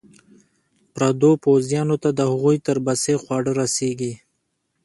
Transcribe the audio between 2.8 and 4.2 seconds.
بسې خواړه رسېږي.